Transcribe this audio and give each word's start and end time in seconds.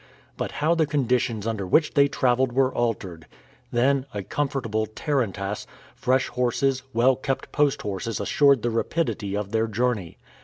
But 0.35 0.53
how 0.53 0.73
the 0.73 0.87
conditions 0.87 1.45
under 1.45 1.67
which 1.67 1.93
they 1.93 2.07
traveled 2.07 2.51
were 2.53 2.73
altered! 2.73 3.27
Then, 3.71 4.07
a 4.15 4.23
comfortable 4.23 4.87
tarantass, 4.87 5.67
fresh 5.93 6.27
horses, 6.29 6.81
well 6.91 7.15
kept 7.15 7.51
post 7.51 7.83
horses 7.83 8.19
assured 8.19 8.63
the 8.63 8.71
rapidity 8.71 9.37
of 9.37 9.51
their 9.51 9.67
journey. 9.67 10.17